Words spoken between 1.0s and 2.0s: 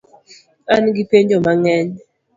penjo mang'eny